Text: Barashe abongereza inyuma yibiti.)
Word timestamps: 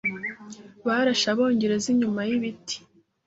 Barashe 0.85 1.27
abongereza 1.33 1.87
inyuma 1.93 2.19
yibiti.) 2.29 2.77